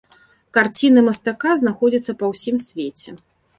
[0.57, 3.09] Карціны мастака знаходзяцца па ўсім свеце.